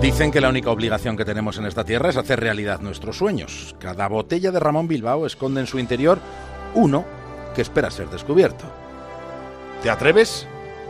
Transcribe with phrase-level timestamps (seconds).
[0.00, 3.76] Dicen que la única obligación que tenemos en esta tierra es hacer realidad nuestros sueños.
[3.78, 6.18] Cada botella de Ramón Bilbao esconde en su interior
[6.74, 7.04] uno
[7.54, 8.64] que espera ser descubierto.
[9.82, 10.46] ¿Te atreves?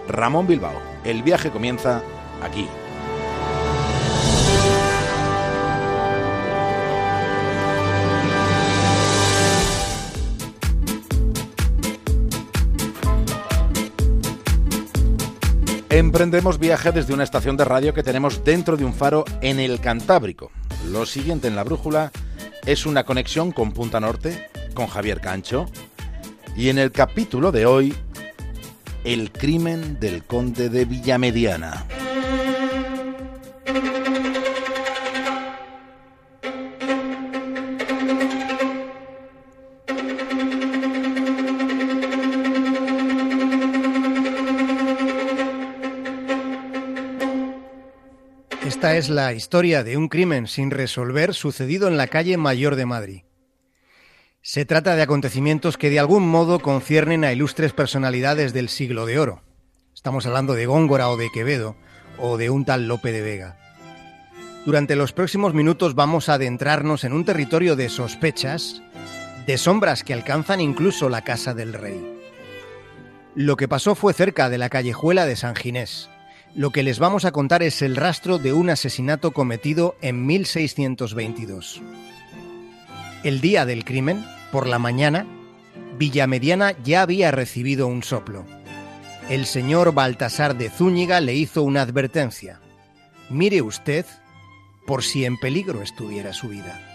[0.09, 0.81] Ramón Bilbao.
[1.05, 2.01] El viaje comienza
[2.43, 2.67] aquí.
[15.91, 19.81] Emprendemos viaje desde una estación de radio que tenemos dentro de un faro en el
[19.81, 20.51] Cantábrico.
[20.91, 22.13] Lo siguiente en la brújula
[22.67, 25.65] es una conexión con Punta Norte, con Javier Cancho.
[26.55, 27.95] Y en el capítulo de hoy,
[29.05, 31.87] el crimen del conde de Villamediana.
[48.79, 52.87] Esta es la historia de un crimen sin resolver sucedido en la calle Mayor de
[52.87, 53.23] Madrid.
[54.41, 59.19] Se trata de acontecimientos que de algún modo conciernen a ilustres personalidades del siglo de
[59.19, 59.43] oro.
[59.93, 61.75] Estamos hablando de Góngora o de Quevedo
[62.19, 63.59] o de un tal Lope de Vega.
[64.65, 68.85] Durante los próximos minutos vamos a adentrarnos en un territorio de sospechas,
[69.45, 72.01] de sombras que alcanzan incluso la casa del rey.
[73.35, 76.11] Lo que pasó fue cerca de la callejuela de San Ginés,
[76.55, 81.81] lo que les vamos a contar es el rastro de un asesinato cometido en 1622.
[83.25, 85.27] El día del crimen, por la mañana,
[85.99, 88.45] Villamediana ya había recibido un soplo.
[89.29, 92.61] El señor Baltasar de Zúñiga le hizo una advertencia.
[93.29, 94.07] Mire usted
[94.87, 96.88] por si en peligro estuviera su vida.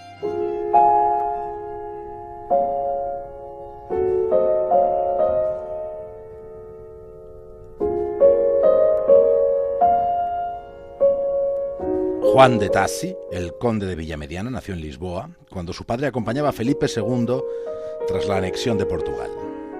[12.34, 16.52] Juan de Tassi, el conde de Villamediana, nació en Lisboa, cuando su padre acompañaba a
[16.52, 17.28] Felipe II
[18.08, 19.30] tras la anexión de Portugal.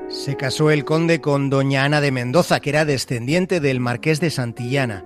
[0.08, 4.30] Se casó el conde con doña Ana de Mendoza, que era descendiente del marqués de
[4.30, 5.04] Santillana,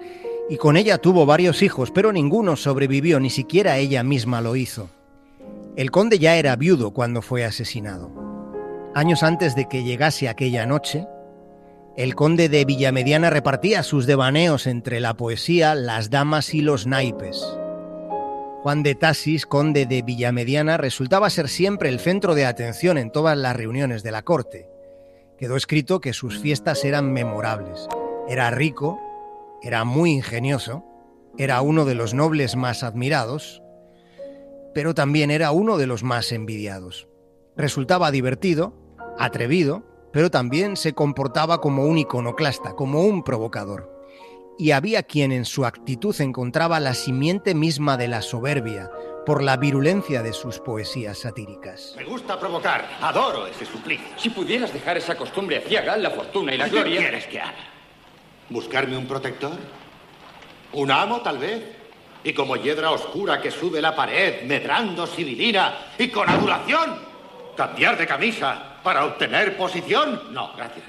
[0.49, 4.89] y con ella tuvo varios hijos, pero ninguno sobrevivió, ni siquiera ella misma lo hizo.
[5.77, 8.11] El conde ya era viudo cuando fue asesinado.
[8.93, 11.07] Años antes de que llegase aquella noche,
[11.97, 17.43] el conde de Villamediana repartía sus devaneos entre la poesía, las damas y los naipes.
[18.61, 23.35] Juan de Tasis, conde de Villamediana, resultaba ser siempre el centro de atención en todas
[23.35, 24.69] las reuniones de la corte.
[25.39, 27.87] Quedó escrito que sus fiestas eran memorables.
[28.29, 28.99] Era rico,
[29.63, 30.85] era muy ingenioso,
[31.35, 33.63] era uno de los nobles más admirados,
[34.75, 37.07] pero también era uno de los más envidiados.
[37.55, 38.75] Resultaba divertido,
[39.17, 44.01] atrevido, pero también se comportaba como un iconoclasta, como un provocador.
[44.57, 48.89] Y había quien en su actitud encontraba la simiente misma de la soberbia
[49.27, 51.93] por la virulencia de sus poesías satíricas.
[51.95, 54.07] Me gusta provocar, adoro ese suplicio.
[54.17, 56.95] Si pudieras dejar esa costumbre ciega, la fortuna y la gloria...
[56.95, 57.53] ¿Qué quieres que haga?
[58.49, 59.55] ¿Buscarme un protector?
[60.73, 61.63] ¿Un amo, tal vez?
[62.23, 67.05] Y como hiedra oscura que sube la pared, medrando sibilina y con adulación,
[67.55, 70.17] cambiar de camisa ¿Para obtener posición?
[70.31, 70.85] No, gracias.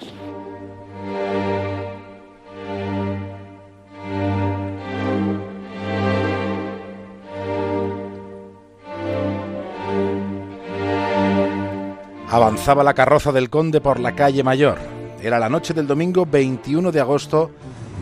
[12.30, 14.78] Avanzaba la carroza del conde por la calle Mayor.
[15.20, 17.50] Era la noche del domingo 21 de agosto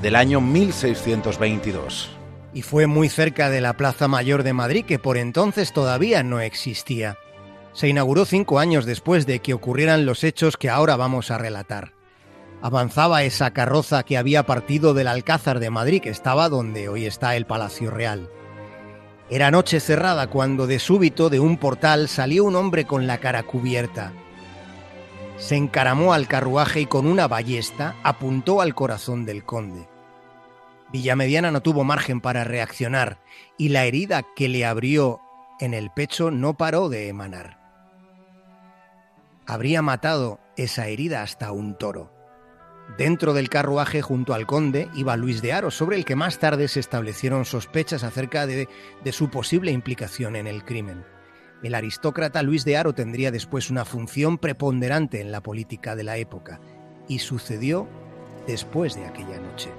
[0.03, 2.11] del año 1622.
[2.53, 6.41] Y fue muy cerca de la Plaza Mayor de Madrid, que por entonces todavía no
[6.41, 7.17] existía
[7.77, 11.93] se inauguró cinco años después de que ocurrieran los hechos que ahora vamos a relatar.
[12.63, 17.37] Avanzaba esa carroza que había partido del Alcázar de Madrid, que estaba donde hoy está
[17.37, 18.31] el Palacio Real.
[19.29, 23.43] Era noche cerrada cuando de súbito de un portal salió un hombre con la cara
[23.43, 24.15] cubierta.
[25.37, 29.87] Se encaramó al carruaje y con una ballesta apuntó al corazón del conde.
[30.93, 33.19] Villamediana no tuvo margen para reaccionar
[33.59, 35.21] y la herida que le abrió
[35.61, 37.66] en el pecho no paró de emanar
[39.47, 42.13] habría matado esa herida hasta un toro.
[42.99, 46.69] Dentro del carruaje junto al conde iba Luis de Aro, sobre el que más tarde
[46.69, 48.69] se establecieron sospechas acerca de,
[49.03, 51.05] de, su posible implicación en el crimen.
[51.63, 56.17] El aristócrata Luis de Aro tendría después una función preponderante en la política de la
[56.17, 56.61] época,
[57.09, 57.89] y sucedió
[58.47, 59.71] después de aquella noche.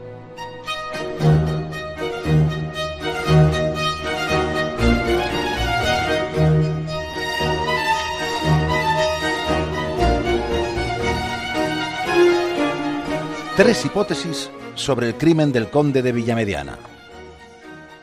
[13.57, 16.77] Tres hipótesis sobre el crimen del conde de Villamediana.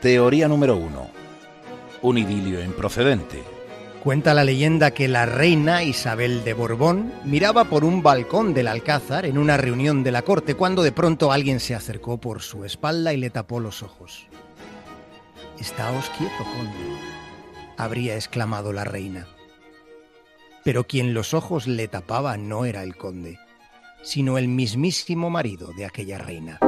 [0.01, 1.07] Teoría número uno.
[2.01, 3.41] Un idilio improcedente.
[4.03, 9.25] Cuenta la leyenda que la reina Isabel de Borbón miraba por un balcón del Alcázar
[9.25, 13.13] en una reunión de la corte cuando de pronto alguien se acercó por su espalda
[13.13, 14.27] y le tapó los ojos.
[15.57, 16.99] Estáos quieto, conde,
[17.77, 19.25] habría exclamado la reina.
[20.65, 23.39] Pero quien los ojos le tapaba no era el conde,
[24.05, 26.59] sino el mismísimo marido de aquella reina.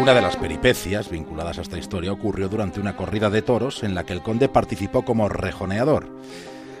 [0.00, 3.94] Una de las peripecias vinculadas a esta historia ocurrió durante una corrida de toros en
[3.94, 6.08] la que el conde participó como rejoneador.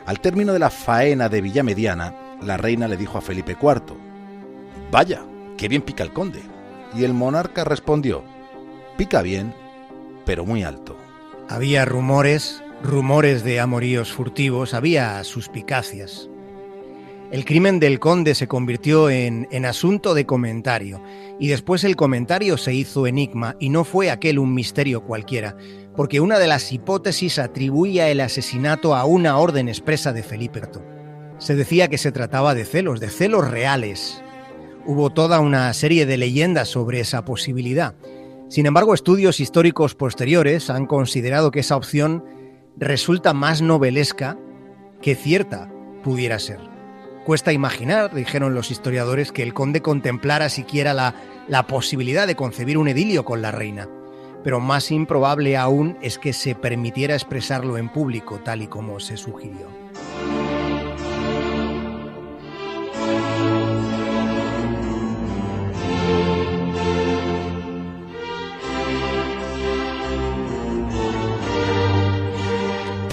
[0.06, 3.96] Al término de la faena de Villamediana, la reina le dijo a Felipe IV,
[4.90, 5.22] Vaya,
[5.56, 6.42] qué bien pica el conde.
[6.94, 8.22] Y el monarca respondió,
[8.96, 9.54] Pica bien,
[10.24, 10.96] pero muy alto.
[11.48, 16.28] Había rumores, rumores de amoríos furtivos, había suspicacias.
[17.30, 21.02] El crimen del conde se convirtió en, en, asunto de comentario,
[21.40, 25.56] y después el comentario se hizo enigma, y no fue aquel un misterio cualquiera,
[25.96, 30.60] porque una de las hipótesis atribuía el asesinato a una orden expresa de Felipe
[31.38, 34.22] Se decía que se trataba de celos, de celos reales.
[34.86, 37.94] Hubo toda una serie de leyendas sobre esa posibilidad.
[38.54, 42.24] Sin embargo, estudios históricos posteriores han considerado que esa opción
[42.76, 44.38] resulta más novelesca
[45.02, 45.68] que cierta
[46.04, 46.60] pudiera ser.
[47.26, 51.16] Cuesta imaginar, dijeron los historiadores, que el conde contemplara siquiera la,
[51.48, 53.88] la posibilidad de concebir un edilio con la reina,
[54.44, 59.16] pero más improbable aún es que se permitiera expresarlo en público tal y como se
[59.16, 59.83] sugirió.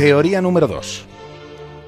[0.02, 1.06] Teoría número 2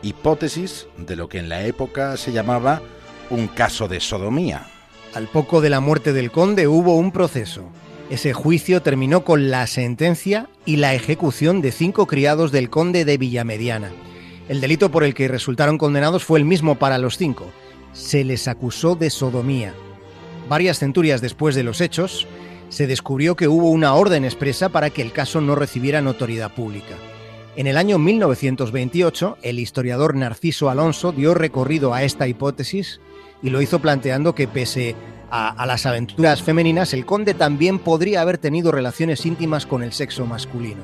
[0.03, 2.83] hipótesis de lo que en la época se llamaba
[3.31, 4.67] un caso de sodomía.
[5.15, 7.63] Al poco de la muerte del conde hubo un proceso.
[8.11, 13.17] Ese juicio terminó con la sentencia y la ejecución de cinco criados del conde de
[13.17, 13.89] Villamediana.
[14.47, 17.47] El delito por el que resultaron condenados fue el mismo para los cinco.
[17.93, 19.73] Se les acusó de sodomía.
[20.47, 22.27] Varias centurias después de los hechos,
[22.69, 26.93] se descubrió que hubo una orden expresa para que el caso no recibiera notoriedad pública.
[27.55, 32.99] En el año 1928, el historiador Narciso Alonso dio recorrido a esta hipótesis
[33.43, 34.95] y lo hizo planteando que pese
[35.29, 40.25] a, las aventuras femeninas, el conde también podría haber tenido relaciones íntimas con el sexo
[40.25, 40.81] masculino.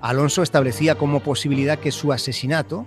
[0.00, 2.86] Alonso establecía como posibilidad que su asesinato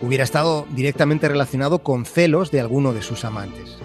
[0.00, 3.78] hubiera estado directamente relacionado con celos de alguno de sus amantes.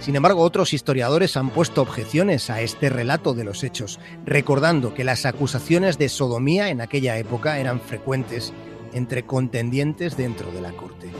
[0.00, 5.04] Sin embargo, otros historiadores han puesto objeciones a este relato de los hechos, recordando que
[5.04, 8.54] las acusaciones de sodomía en aquella época eran frecuentes
[8.94, 11.10] entre contendientes dentro de la corte.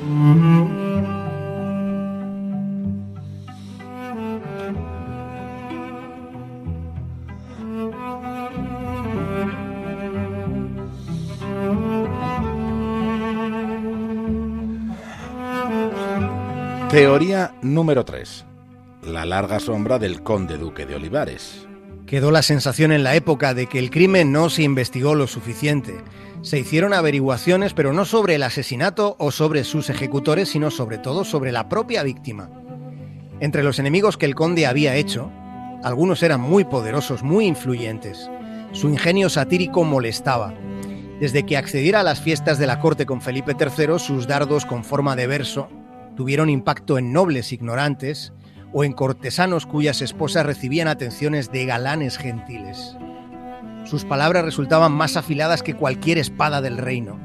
[16.90, 18.49] Teoría número 3
[19.02, 21.66] la larga sombra del conde duque de Olivares.
[22.06, 26.02] Quedó la sensación en la época de que el crimen no se investigó lo suficiente.
[26.42, 31.24] Se hicieron averiguaciones, pero no sobre el asesinato o sobre sus ejecutores, sino sobre todo
[31.24, 32.50] sobre la propia víctima.
[33.40, 35.30] Entre los enemigos que el conde había hecho,
[35.82, 38.28] algunos eran muy poderosos, muy influyentes.
[38.72, 40.52] Su ingenio satírico molestaba.
[41.20, 44.84] Desde que accediera a las fiestas de la corte con Felipe III, sus dardos con
[44.84, 45.68] forma de verso
[46.16, 48.32] tuvieron impacto en nobles ignorantes
[48.72, 52.96] o en cortesanos cuyas esposas recibían atenciones de galanes gentiles.
[53.84, 57.18] Sus palabras resultaban más afiladas que cualquier espada del reino.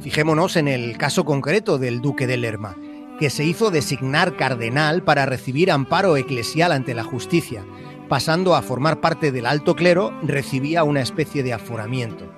[0.00, 2.76] Fijémonos en el caso concreto del duque de Lerma,
[3.18, 7.64] que se hizo designar cardenal para recibir amparo eclesial ante la justicia.
[8.08, 12.32] Pasando a formar parte del alto clero, recibía una especie de aforamiento.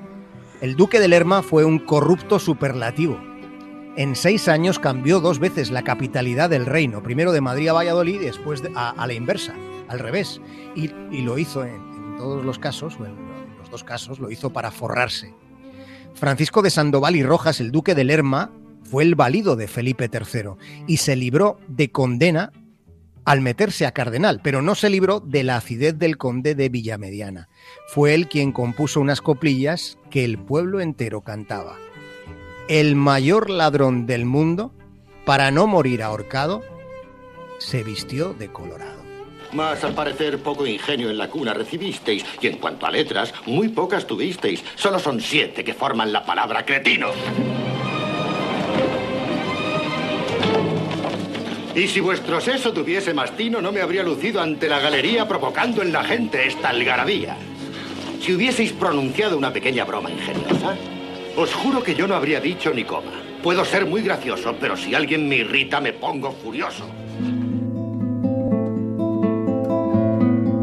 [0.61, 3.19] El duque de Lerma fue un corrupto superlativo,
[3.97, 8.23] en seis años cambió dos veces la capitalidad del reino, primero de Madrid a Valladolid
[8.23, 9.55] y después a, la inversa,
[9.89, 10.41] al revés.
[10.75, 10.89] Y,
[11.23, 13.15] lo hizo en, todos los casos, o en,
[13.59, 15.35] los dos casos, lo hizo para forrarse.
[16.15, 18.51] Francisco de Sandoval y Rojas, el duque de Lerma,
[18.83, 20.53] fue el valido de Felipe III
[20.87, 22.53] y se libró de condena
[23.25, 27.49] al meterse a cardenal, pero no se libró de la acidez del conde de Villamediana.
[27.89, 31.77] Fue él quien compuso unas coplillas que el pueblo entero cantaba
[32.81, 34.73] el mayor ladrón del mundo,
[35.27, 36.63] para no morir ahorcado,
[37.59, 39.03] se vistió de colorado.
[39.53, 42.25] Mas al parecer poco ingenio en la cuna recibisteis.
[42.41, 44.65] Y en cuanto a letras, muy pocas tuvisteis.
[44.75, 47.09] Solo son siete que forman la palabra cretino.
[51.75, 55.93] Y si vuestro seso tuviese mastino, no me habría lucido ante la galería provocando en
[55.93, 57.37] la gente esta algarabía.
[58.23, 60.75] Si hubieseis pronunciado una pequeña broma ingeniosa,
[61.37, 63.13] os juro que yo no habría dicho ni coma.
[63.43, 66.89] Puedo ser muy gracioso, pero si alguien me irrita, me pongo furioso.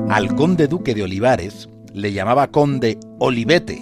[0.10, 3.82] Al conde duque de Olivares le llamaba conde Olivete.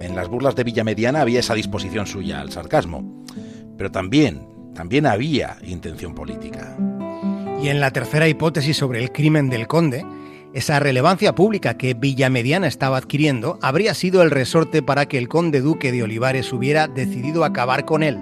[0.00, 3.24] En las burlas de Villamediana había esa disposición suya al sarcasmo.
[3.76, 4.46] Pero también
[4.78, 6.76] también había intención política.
[7.60, 10.06] Y en la tercera hipótesis sobre el crimen del conde,
[10.58, 15.60] esa relevancia pública que Villamediana estaba adquiriendo habría sido el resorte para que el conde
[15.60, 18.18] duque de Olivares hubiera decidido acabar con él,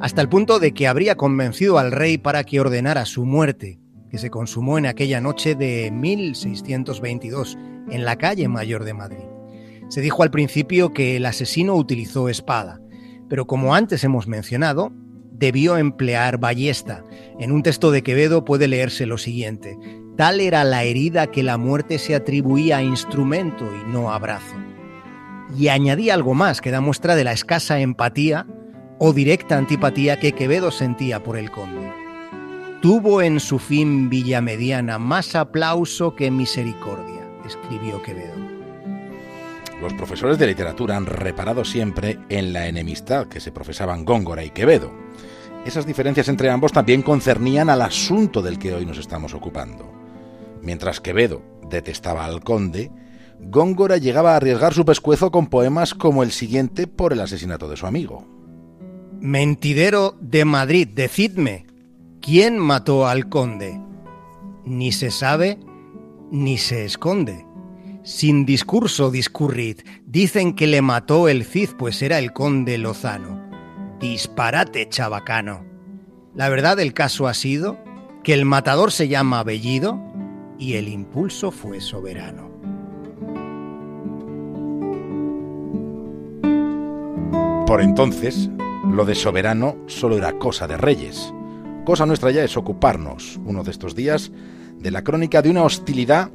[0.00, 3.78] hasta el punto de que habría convencido al rey para que ordenara su muerte,
[4.10, 7.58] que se consumó en aquella noche de 1622
[7.90, 9.24] en la calle Mayor de Madrid.
[9.90, 12.80] Se dijo al principio que el asesino utilizó espada,
[13.28, 14.92] pero como antes hemos mencionado,
[15.30, 17.04] debió emplear ballesta.
[17.38, 19.76] En un texto de Quevedo puede leerse lo siguiente.
[20.20, 24.54] Tal era la herida que la muerte se atribuía a instrumento y no a brazo.
[25.56, 28.46] Y añadí algo más que da muestra de la escasa empatía
[28.98, 31.90] o directa antipatía que Quevedo sentía por el conde.
[32.82, 38.36] Tuvo en su fin Villamediana más aplauso que misericordia, escribió Quevedo.
[39.80, 44.50] Los profesores de literatura han reparado siempre en la enemistad que se profesaban Góngora y
[44.50, 44.92] Quevedo
[45.64, 49.99] esas diferencias entre ambos también concernían al asunto del que hoy nos estamos ocupando.
[50.62, 52.90] Mientras Quevedo detestaba al conde,
[53.40, 57.76] Góngora llegaba a arriesgar su pescuezo con poemas como el siguiente por el asesinato de
[57.76, 58.26] su amigo.
[59.20, 61.66] Mentidero de Madrid, decidme,
[62.20, 63.80] ¿quién mató al conde?
[64.64, 65.58] Ni se sabe
[66.30, 67.46] ni se esconde.
[68.02, 73.40] Sin discurso discurrid, dicen que le mató el Cid, pues era el conde Lozano.
[74.00, 75.64] Disparate, chabacano.
[76.34, 77.78] La verdad del caso ha sido
[78.22, 80.00] que el matador se llama Bellido
[80.60, 82.50] y el impulso fue soberano.
[87.66, 88.50] Por entonces,
[88.92, 91.32] lo de soberano solo era cosa de reyes.
[91.86, 94.30] Cosa nuestra ya es ocuparnos, uno de estos días,
[94.76, 96.30] de la crónica de una hostilidad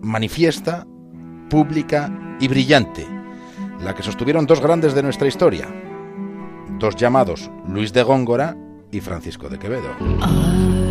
[0.00, 0.86] manifiesta,
[1.50, 3.06] pública y brillante,
[3.82, 5.68] la que sostuvieron dos grandes de nuestra historia,
[6.78, 8.56] dos llamados Luis de Góngora
[8.90, 10.87] y Francisco de Quevedo.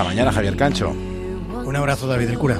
[0.00, 0.94] Hasta mañana, Javier Cancho.
[1.66, 2.58] Un abrazo, David del Cura.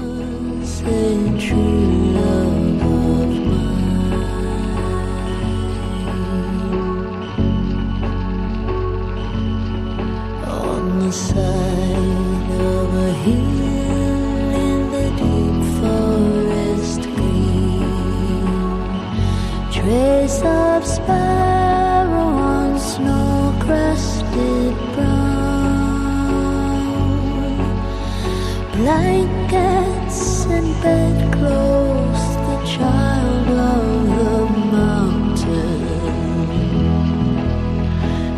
[28.80, 33.84] Blankets and bedclothes, the child of
[34.16, 34.36] the
[34.76, 35.82] mountain.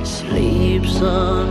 [0.05, 1.42] Sleeps unaware